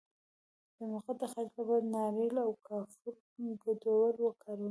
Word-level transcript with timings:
د 0.77 0.79
مقعد 0.91 1.15
د 1.21 1.23
خارښ 1.31 1.53
لپاره 1.57 1.81
د 1.83 1.89
ناریل 1.95 2.35
او 2.45 2.51
کافور 2.67 3.13
ګډول 3.63 4.15
وکاروئ 4.21 4.59